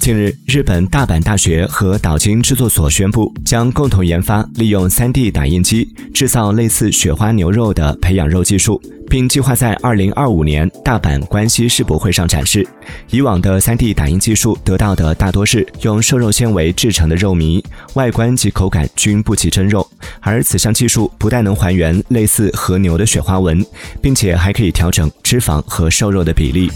[0.00, 12.66] 近日，日本大阪大学和岛津制作所宣布将共同研发利用 3D 打印机制造类似雪花牛肉的培养肉技术，并计划在2025年大阪关西世博会上展示。
[13.10, 17.64] 以往的 3D 打印技术得到的大多是用瘦肉纤维制成的肉糜，
[17.94, 19.88] 外观及口感均不及真肉。
[20.20, 23.64] 而此项技术不但能还原类似和牛的雪花纹，
[24.02, 26.70] 并且还可以调整脂肪和瘦肉的比例。